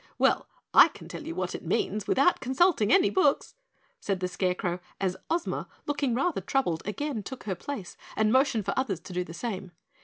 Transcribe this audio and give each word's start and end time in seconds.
"Well, 0.17 0.47
I 0.73 0.87
can 0.87 1.07
tell 1.07 1.27
you 1.27 1.35
what 1.35 1.53
it 1.53 1.61
means 1.63 2.07
without 2.07 2.39
consulting 2.39 2.91
any 2.91 3.11
books," 3.11 3.53
said 3.99 4.19
the 4.19 4.27
Scarecrow 4.27 4.79
as 4.99 5.15
Ozma, 5.29 5.67
looking 5.85 6.15
rather 6.15 6.41
troubled, 6.41 6.81
again 6.87 7.21
took 7.21 7.43
her 7.43 7.53
place 7.53 7.95
and 8.15 8.31
motioned 8.33 8.65
for 8.65 8.71
the 8.71 8.79
others 8.79 8.99
to 9.01 9.13
do 9.13 9.23
the 9.23 9.35
same. 9.35 9.73